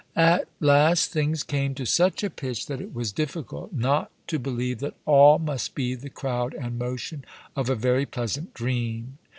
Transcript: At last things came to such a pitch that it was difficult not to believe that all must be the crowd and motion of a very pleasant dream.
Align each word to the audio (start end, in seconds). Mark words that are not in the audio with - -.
At 0.15 0.47
last 0.59 1.11
things 1.11 1.43
came 1.43 1.75
to 1.75 1.85
such 1.85 2.23
a 2.23 2.31
pitch 2.31 2.65
that 2.65 2.81
it 2.81 2.91
was 2.91 3.11
difficult 3.11 3.71
not 3.71 4.09
to 4.29 4.39
believe 4.39 4.79
that 4.79 4.95
all 5.05 5.37
must 5.37 5.75
be 5.75 5.93
the 5.93 6.09
crowd 6.09 6.55
and 6.55 6.79
motion 6.79 7.23
of 7.55 7.69
a 7.69 7.75
very 7.75 8.07
pleasant 8.07 8.55
dream. 8.55 9.19